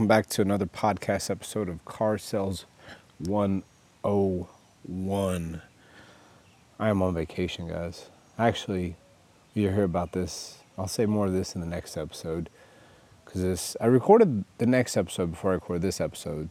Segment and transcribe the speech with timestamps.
[0.00, 2.64] Welcome back to another podcast episode of Car Sales
[3.18, 5.62] 101.
[6.78, 8.06] I am on vacation, guys.
[8.38, 8.96] Actually,
[9.52, 10.60] you'll hear about this.
[10.78, 12.48] I'll say more of this in the next episode
[13.26, 16.48] because this I recorded the next episode before I recorded this episode.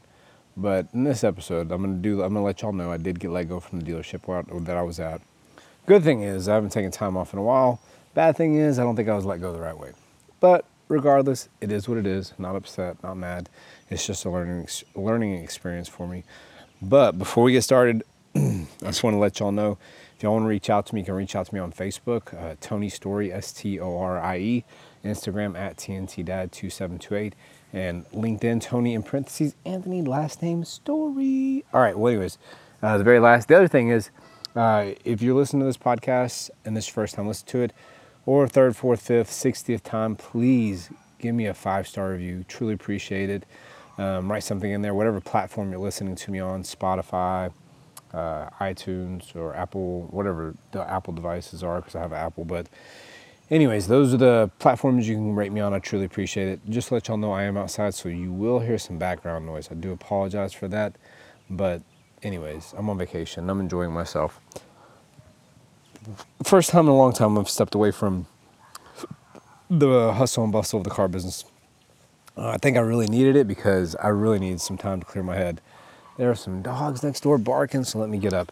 [0.55, 2.21] But in this episode, I'm gonna do.
[2.21, 4.77] I'm gonna let y'all know I did get let go from the dealership where, that
[4.77, 5.21] I was at.
[5.87, 7.81] Good thing is I haven't taken time off in a while.
[8.13, 9.93] Bad thing is I don't think I was let go the right way.
[10.39, 12.33] But regardless, it is what it is.
[12.37, 13.47] Not upset, not mad.
[13.89, 16.25] It's just a learning learning experience for me.
[16.81, 18.03] But before we get started,
[18.35, 19.77] I just want to let y'all know
[20.19, 21.71] if y'all want to reach out to me, you can reach out to me on
[21.71, 24.65] Facebook, uh, Tony Storie, S T O R I E,
[25.05, 27.35] Instagram at TNT Dad 2728
[27.71, 31.63] and LinkedIn, Tony in parentheses, Anthony, last name Storie.
[31.71, 32.37] All right, well, anyways,
[32.81, 34.09] uh, the very last, the other thing is,
[34.55, 37.59] uh, if you're listening to this podcast and this is your first time listening to
[37.61, 37.73] it,
[38.29, 42.45] or third, fourth, fifth, sixtieth time, please give me a five star review.
[42.47, 43.43] Truly appreciate it.
[43.97, 47.51] Um, write something in there, whatever platform you're listening to me on, Spotify,
[48.13, 52.45] uh, iTunes, or Apple, whatever the Apple devices are, because I have Apple.
[52.45, 52.67] But,
[53.49, 55.73] anyways, those are the platforms you can rate me on.
[55.73, 56.59] I truly appreciate it.
[56.69, 59.69] Just let y'all know, I am outside, so you will hear some background noise.
[59.71, 60.97] I do apologize for that.
[61.49, 61.81] But,
[62.21, 63.49] anyways, I'm on vacation.
[63.49, 64.39] I'm enjoying myself
[66.49, 68.25] first time in a long time I've stepped away from
[69.69, 71.45] the hustle and bustle of the car business.
[72.35, 75.23] Uh, I think I really needed it because I really needed some time to clear
[75.23, 75.61] my head.
[76.17, 78.51] There are some dogs next door barking, so let me get up.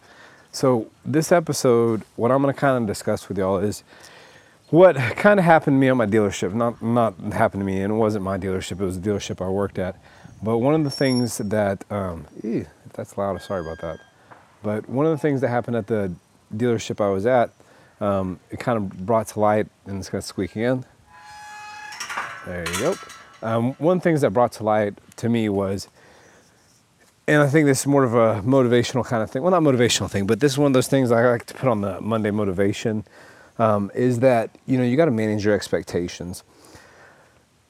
[0.52, 3.82] So, this episode, what I'm going to kind of discuss with y'all is
[4.70, 6.54] what kind of happened to me at my dealership.
[6.54, 9.48] Not, not happened to me, and it wasn't my dealership, it was the dealership I
[9.48, 9.96] worked at.
[10.40, 13.98] But one of the things that, um, ew, that's loud, sorry about that.
[14.62, 16.14] But one of the things that happened at the
[16.54, 17.50] dealership I was at,
[18.00, 20.84] um, it kind of brought to light, and it's going to squeak again.
[22.46, 22.94] There you go.
[23.42, 25.88] Um, one of the things that brought to light to me was,
[27.26, 29.42] and I think this is more of a motivational kind of thing.
[29.42, 31.68] Well, not motivational thing, but this is one of those things I like to put
[31.68, 33.04] on the Monday motivation.
[33.58, 36.44] Um, is that you know you got to manage your expectations.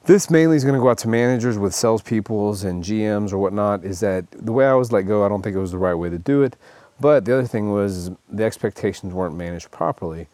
[0.05, 3.83] This mainly is going to go out to managers with salespeoples and GMs or whatnot.
[3.83, 5.25] Is that the way I was let go?
[5.25, 6.55] I don't think it was the right way to do it.
[6.99, 10.27] But the other thing was the expectations weren't managed properly.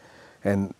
[0.44, 0.74] And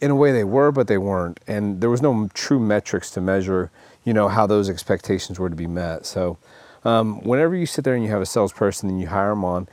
[0.00, 1.40] in a way they were, but they weren't.
[1.46, 3.70] And there was no true metrics to measure,
[4.04, 6.06] you know, how those expectations were to be met.
[6.06, 6.38] So
[6.84, 9.68] um, whenever you sit there and you have a salesperson and you hire them on,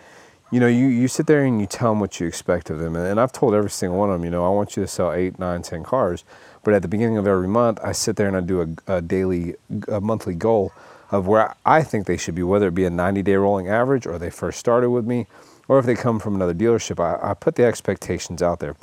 [0.51, 2.95] you know, you, you sit there and you tell them what you expect of them.
[2.95, 5.11] And I've told every single one of them, you know, I want you to sell
[5.11, 6.23] eight, nine, ten cars.
[6.63, 9.01] But at the beginning of every month, I sit there and I do a, a
[9.01, 9.55] daily,
[9.87, 10.71] a monthly goal
[11.13, 14.07] of where I think they should be, whether it be a 90 day rolling average
[14.07, 15.27] or they first started with me,
[15.67, 16.99] or if they come from another dealership.
[16.99, 18.75] I, I put the expectations out there.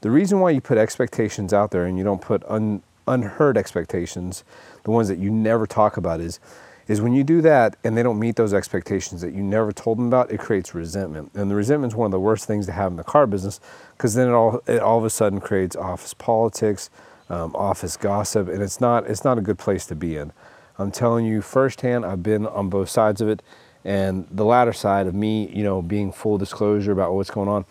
[0.00, 4.42] The reason why you put expectations out there and you don't put un, unheard expectations,
[4.82, 6.40] the ones that you never talk about, is
[6.88, 9.98] is when you do that and they don't meet those expectations that you never told
[9.98, 11.32] them about, it creates resentment.
[11.34, 13.58] And the resentment is one of the worst things to have in the car business
[13.96, 16.90] because then it all it all of a sudden creates office politics,
[17.28, 20.32] um, office gossip, and it's not it's not a good place to be in.
[20.78, 23.42] I'm telling you firsthand, I've been on both sides of it.
[23.84, 27.64] And the latter side of me, you know, being full disclosure about what's going on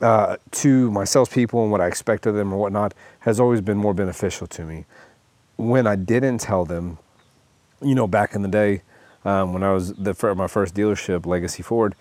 [0.00, 3.76] uh, to my salespeople and what I expect of them or whatnot has always been
[3.76, 4.84] more beneficial to me.
[5.56, 6.98] When I didn't tell them,
[7.82, 8.82] you know, back in the day
[9.24, 11.94] um, when I was the, my first dealership, Legacy Ford,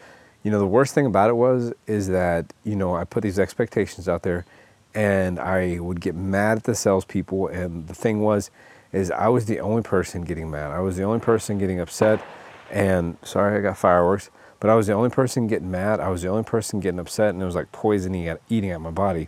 [0.44, 3.40] you know, the worst thing about it was is that you know I put these
[3.40, 4.46] expectations out there,
[4.94, 7.48] and I would get mad at the salespeople.
[7.48, 8.52] And the thing was,
[8.96, 10.72] is I was the only person getting mad.
[10.72, 12.24] I was the only person getting upset.
[12.72, 14.30] And sorry, I got fireworks,
[14.60, 16.00] but I was the only person getting mad.
[16.00, 18.80] I was the only person getting upset, and it was like poisoning at eating at
[18.80, 19.28] my body.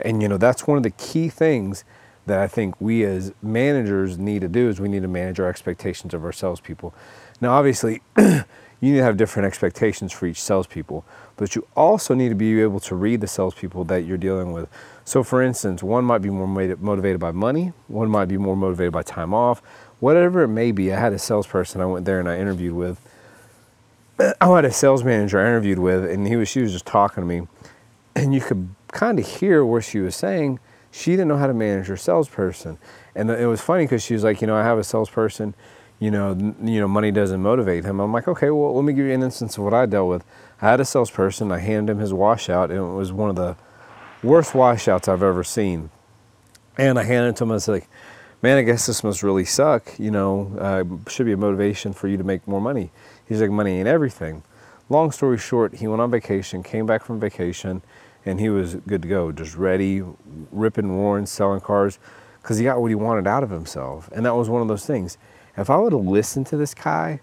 [0.00, 1.84] And you know, that's one of the key things
[2.26, 5.48] that I think we as managers need to do is we need to manage our
[5.48, 6.92] expectations of ourselves, people.
[7.40, 8.02] Now, obviously,
[8.80, 11.04] you need to have different expectations for each salespeople,
[11.36, 14.68] but you also need to be able to read the salespeople that you're dealing with.
[15.04, 18.92] So, for instance, one might be more motivated by money, one might be more motivated
[18.92, 19.62] by time off,
[20.00, 20.92] whatever it may be.
[20.92, 23.00] I had a salesperson I went there and I interviewed with.
[24.18, 27.22] I had a sales manager I interviewed with, and he was she was just talking
[27.22, 27.46] to me,
[28.14, 30.58] and you could kind of hear what she was saying.
[30.90, 32.78] She didn't know how to manage her salesperson,
[33.14, 35.54] and it was funny because she was like, you know, I have a salesperson,
[35.98, 36.32] you know,
[36.62, 38.00] you know, money doesn't motivate him.
[38.00, 40.24] I'm like, okay, well, let me give you an instance of what I dealt with.
[40.60, 41.50] I had a salesperson.
[41.50, 43.56] I handed him his washout, and it was one of the
[44.22, 45.90] worst washouts I've ever seen.
[46.76, 47.50] And I handed it to him.
[47.50, 47.88] I was like,
[48.42, 49.98] man, I guess this must really suck.
[49.98, 52.90] You know, uh, should be a motivation for you to make more money.
[53.26, 54.42] He's like, money ain't everything.
[54.88, 57.82] Long story short, he went on vacation, came back from vacation,
[58.24, 60.02] and he was good to go, just ready,
[60.52, 61.98] ripping, roaring, selling cars.
[62.46, 64.08] because he got what he wanted out of himself.
[64.12, 65.18] And that was one of those things.
[65.56, 67.20] If I would have listened to this guy,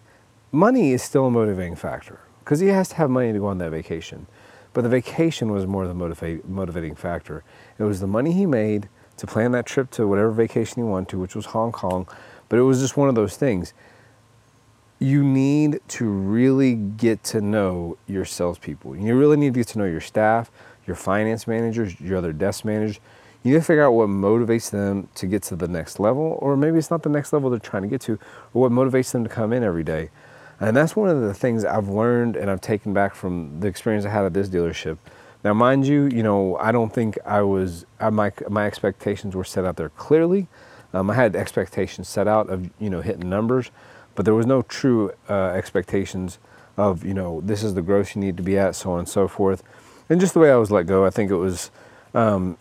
[0.51, 3.59] money is still a motivating factor because he has to have money to go on
[3.59, 4.27] that vacation.
[4.73, 7.43] But the vacation was more the motivate, motivating factor.
[7.77, 11.09] It was the money he made to plan that trip to whatever vacation he wanted
[11.09, 12.07] to, which was Hong Kong.
[12.49, 13.73] But it was just one of those things.
[14.97, 18.95] You need to really get to know your salespeople.
[18.95, 20.49] You really need to get to know your staff,
[20.87, 22.99] your finance managers, your other desk managers.
[23.43, 26.55] You need to figure out what motivates them to get to the next level, or
[26.55, 28.13] maybe it's not the next level they're trying to get to,
[28.53, 30.09] or what motivates them to come in every day.
[30.61, 34.05] And that's one of the things I've learned and I've taken back from the experience
[34.05, 34.97] I had at this dealership.
[35.43, 39.43] Now, mind you, you know, I don't think I was, I, my, my expectations were
[39.43, 40.47] set out there clearly.
[40.93, 43.71] Um, I had expectations set out of, you know, hitting numbers,
[44.15, 46.39] but there was no true uh, expectations
[46.77, 49.09] of, you know, this is the gross you need to be at, so on and
[49.09, 49.63] so forth.
[50.09, 51.71] And just the way I was let go, I think it was,
[52.13, 52.57] um,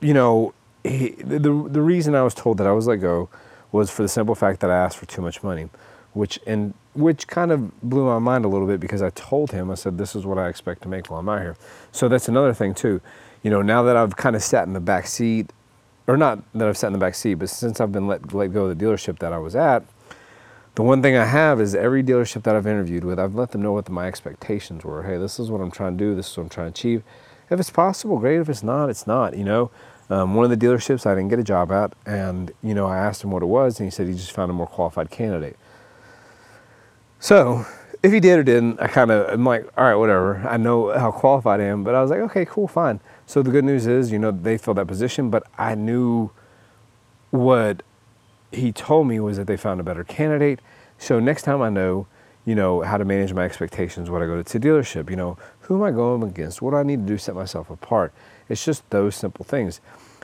[0.00, 0.54] you know,
[0.84, 3.28] he, the, the reason I was told that I was let go
[3.72, 5.68] was for the simple fact that I asked for too much money,
[6.12, 9.70] which, and which kind of blew my mind a little bit because I told him,
[9.70, 11.56] I said, this is what I expect to make while I'm out here.
[11.92, 13.00] So that's another thing too.
[13.42, 15.52] You know, now that I've kind of sat in the back seat,
[16.06, 18.52] or not that I've sat in the back seat, but since I've been let, let
[18.52, 19.84] go of the dealership that I was at,
[20.74, 23.62] the one thing I have is every dealership that I've interviewed with, I've let them
[23.62, 25.02] know what the, my expectations were.
[25.02, 26.14] Hey, this is what I'm trying to do.
[26.14, 27.02] This is what I'm trying to achieve.
[27.50, 28.40] If it's possible, great.
[28.40, 29.36] If it's not, it's not.
[29.36, 29.70] You know,
[30.08, 32.98] um, one of the dealerships I didn't get a job at, and you know, I
[32.98, 35.56] asked him what it was, and he said he just found a more qualified candidate.
[37.18, 37.66] So
[38.02, 40.38] if he did or didn't, I kind of, I'm like, all right, whatever.
[40.48, 43.00] I know how qualified I am, but I was like, okay, cool, fine.
[43.26, 46.30] So the good news is, you know, they filled that position, but I knew
[47.30, 47.82] what
[48.52, 50.60] he told me was that they found a better candidate.
[50.98, 52.06] So next time I know,
[52.46, 55.36] you know, how to manage my expectations when I go to the dealership, you know,
[55.70, 56.60] who am I going against?
[56.60, 58.12] What do I need to do to set myself apart?
[58.48, 59.80] It's just those simple things.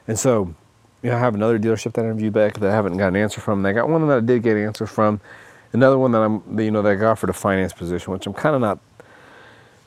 [0.09, 0.55] And so,
[1.03, 3.17] you know, I have another dealership that I interviewed back that I haven't got an
[3.17, 3.61] answer from.
[3.61, 5.21] And I got one that I did get an answer from
[5.73, 8.33] Another one that I'm, you know, that I got for a finance position, which I'm
[8.33, 8.79] kind of not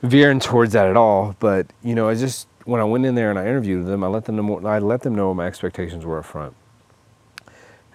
[0.02, 1.34] veering towards that at all.
[1.40, 4.06] But you know, I just when I went in there and I interviewed them, I
[4.06, 6.54] let them know I let them know what my expectations were up front,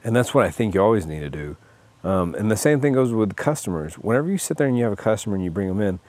[0.03, 1.57] and that's what I think you always need to do.
[2.03, 3.95] Um, and the same thing goes with customers.
[3.95, 5.99] Whenever you sit there and you have a customer and you bring them in,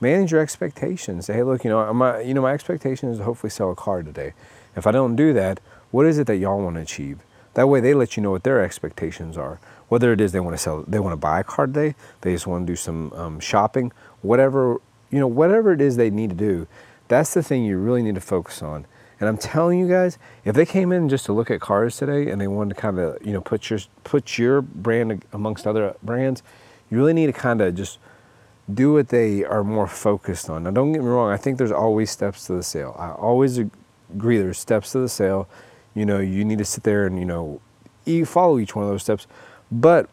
[0.00, 1.26] manage your expectations.
[1.26, 3.76] Say, hey, look, you know, my you know my expectation is to hopefully sell a
[3.76, 4.34] car today.
[4.76, 5.60] If I don't do that,
[5.90, 7.20] what is it that y'all want to achieve?
[7.54, 10.54] That way, they let you know what their expectations are whether it is they want
[10.54, 13.12] to sell, they want to buy a car today, they just want to do some
[13.12, 13.92] um, shopping,
[14.22, 14.80] whatever,
[15.10, 16.66] you know, whatever it is they need to do,
[17.08, 18.86] that's the thing you really need to focus on.
[19.20, 22.28] And I'm telling you guys, if they came in just to look at cars today
[22.28, 25.94] and they wanted to kind of, you know, put your put your brand amongst other
[26.02, 26.42] brands,
[26.90, 27.98] you really need to kind of just
[28.72, 30.64] do what they are more focused on.
[30.64, 31.30] Now, don't get me wrong.
[31.30, 32.96] I think there's always steps to the sale.
[32.98, 35.48] I always agree there's steps to the sale.
[35.94, 37.60] You know, you need to sit there and you know,
[38.04, 39.26] you follow each one of those steps.
[39.70, 40.08] But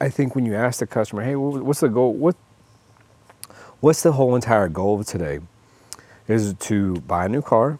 [0.00, 2.12] I think when you ask the customer, hey, what's the goal?
[2.14, 2.36] What,
[3.80, 5.40] what's the whole entire goal of today?
[6.28, 7.78] Is to buy a new car,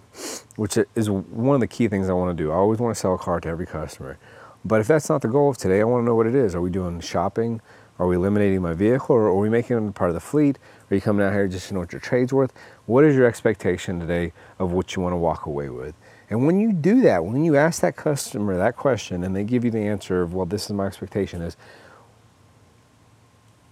[0.54, 2.52] which is one of the key things I want to do.
[2.52, 4.18] I always want to sell a car to every customer.
[4.64, 6.54] But if that's not the goal of today, I want to know what it is.
[6.54, 7.60] Are we doing shopping?
[7.98, 10.58] Are we eliminating my vehicle or are we making it part of the fleet?
[10.90, 12.52] Are you coming out here just to know what your trade's worth?
[12.84, 15.94] What is your expectation today of what you want to walk away with?
[16.28, 19.64] And when you do that, when you ask that customer that question and they give
[19.64, 21.56] you the answer of, well, this is my expectation is,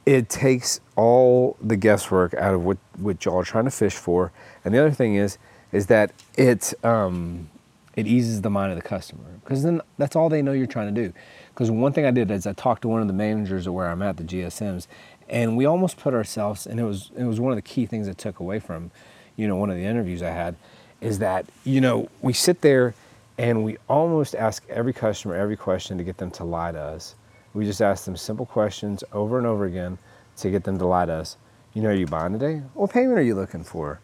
[0.06, 4.32] it takes all the guesswork out of what, what y'all are trying to fish for.
[4.64, 5.38] And the other thing is,
[5.72, 7.50] is that it, um,
[7.96, 10.94] it eases the mind of the customer because then that's all they know you're trying
[10.94, 11.12] to do.
[11.54, 13.86] Because one thing I did is I talked to one of the managers of where
[13.86, 14.88] I'm at, the GSMs,
[15.28, 18.08] and we almost put ourselves, and it was, it was one of the key things
[18.08, 18.90] I took away from,
[19.36, 20.56] you know, one of the interviews I had
[21.00, 22.94] is that, you know, we sit there
[23.38, 27.14] and we almost ask every customer every question to get them to lie to us.
[27.52, 29.98] We just ask them simple questions over and over again
[30.38, 31.36] to get them to lie to us.
[31.72, 32.62] You know, are you buying today?
[32.74, 34.00] What payment are you looking for?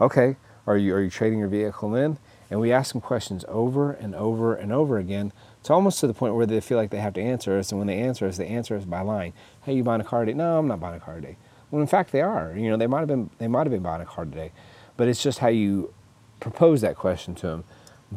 [0.00, 2.18] Okay, are you, are you trading your vehicle in?
[2.50, 5.32] And we ask them questions over and over and over again
[5.64, 7.72] to almost to the point where they feel like they have to answer us.
[7.72, 9.32] And when they answer us, they answer us by lying.
[9.62, 10.36] Hey, you buying a car today?
[10.36, 11.36] No, I'm not buying a car today.
[11.70, 12.54] Well, in fact, they are.
[12.56, 14.52] You know, they might have been they might have been buying a car today,
[14.96, 15.92] but it's just how you
[16.38, 17.64] propose that question to them.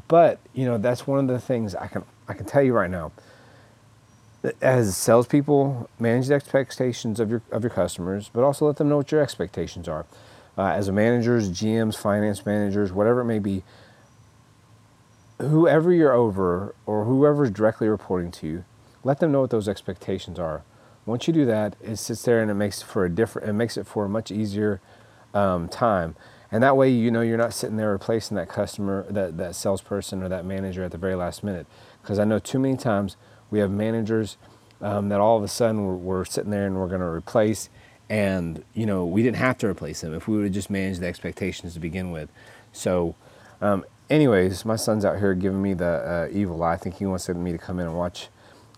[0.08, 2.92] But you know, that's one of the things I can I can tell you right
[2.92, 3.14] now.
[4.62, 8.98] As salespeople, manage the expectations of your of your customers, but also let them know
[8.98, 10.06] what your expectations are.
[10.58, 13.64] Uh, as a managers, GMs, finance managers, whatever it may be,
[15.40, 18.66] whoever you're over or whoever's directly reporting to you,
[19.04, 20.64] let them know what those expectations are.
[21.06, 23.48] Once you do that, it sits there and it makes for a different.
[23.48, 24.82] It makes it for a much easier
[25.34, 26.16] um, time.
[26.52, 30.24] And that way, you know, you're not sitting there replacing that customer, that, that salesperson
[30.24, 31.68] or that manager at the very last minute.
[32.02, 33.18] because I know too many times
[33.52, 34.38] we have managers
[34.82, 37.70] um, that all of a sudden we're, we're sitting there and we're going to replace,
[38.10, 41.02] and you know we didn't have to replace them if we would have just managed
[41.02, 42.30] the expectations to begin with.
[42.72, 43.16] So,
[43.60, 46.74] um, anyways, my son's out here giving me the uh, evil eye.
[46.74, 48.30] I think he wants me to come in and watch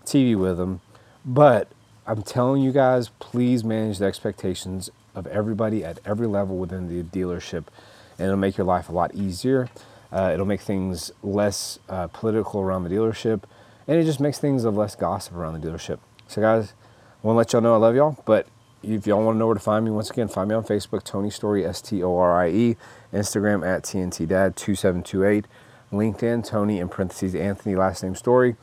[0.05, 0.81] TV with him,
[1.25, 1.69] but
[2.07, 7.03] I'm telling you guys, please manage the expectations of everybody at every level within the
[7.03, 7.65] dealership,
[8.17, 9.69] and it'll make your life a lot easier.
[10.11, 13.43] Uh, it'll make things less uh, political around the dealership,
[13.87, 15.99] and it just makes things of less gossip around the dealership.
[16.27, 16.73] So, guys,
[17.23, 18.47] I want to let y'all know I love y'all, but
[18.83, 21.03] if y'all want to know where to find me, once again, find me on Facebook,
[21.03, 22.77] Tony Storie, S T O R I E,
[23.13, 25.45] Instagram at TNT Dad 2728,
[25.91, 28.55] LinkedIn, Tony in parentheses, Anthony, last name Storie.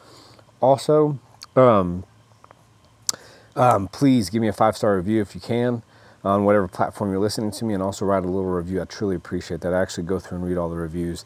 [0.61, 1.19] Also,
[1.55, 2.05] um,
[3.55, 5.83] um, please give me a five star review if you can
[6.25, 8.81] on whatever platform you're listening to me, and also write a little review.
[8.81, 9.73] I truly appreciate that.
[9.73, 11.25] I actually go through and read all the reviews.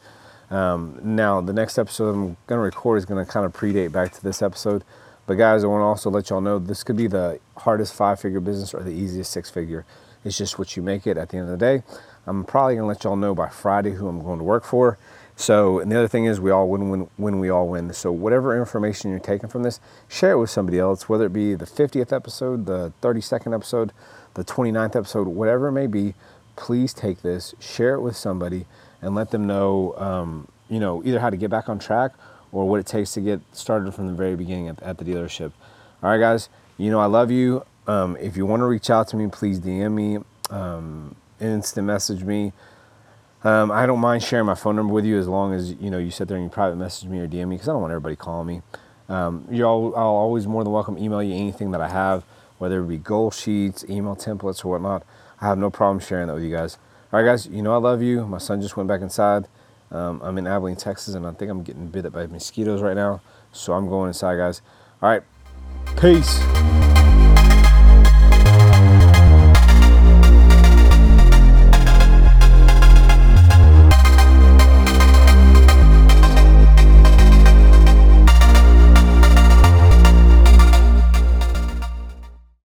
[0.50, 3.92] Um, now, the next episode I'm going to record is going to kind of predate
[3.92, 4.84] back to this episode.
[5.30, 8.18] But, guys, I want to also let y'all know this could be the hardest five
[8.18, 9.86] figure business or the easiest six figure.
[10.24, 11.84] It's just what you make it at the end of the day.
[12.26, 14.98] I'm probably to let y'all know by Friday who I'm going to work for.
[15.36, 17.92] So, and the other thing is, we all win when, when we all win.
[17.92, 21.54] So, whatever information you're taking from this, share it with somebody else, whether it be
[21.54, 23.92] the 50th episode, the 32nd episode,
[24.34, 26.14] the 29th episode, whatever it may be.
[26.56, 28.66] Please take this, share it with somebody,
[29.00, 32.14] and let them know, um, you know, either how to get back on track
[32.52, 35.52] or what it takes to get started from the very beginning at, at the dealership.
[36.02, 37.64] All right, guys, you know, I love you.
[37.86, 40.18] Um, if you want to reach out to me, please DM me,
[40.50, 42.52] um, instant message me.
[43.42, 45.96] Um, I don't mind sharing my phone number with you as long as you know
[45.96, 47.90] you sit there and you private message me or DM me because I don't want
[47.92, 48.62] everybody calling me.
[49.08, 52.22] Um, you're all, I'll always more than welcome email you anything that I have,
[52.58, 55.04] whether it be goal sheets, email templates, or whatnot.
[55.40, 56.78] I have no problem sharing that with you guys.
[57.12, 58.26] All right, guys, you know I love you.
[58.26, 59.46] My son just went back inside.
[59.90, 63.20] Um, I'm in Abilene, Texas, and I think I'm getting bit by mosquitoes right now,
[63.52, 64.62] so I'm going inside, guys.
[65.02, 65.22] All right,
[66.00, 66.40] peace.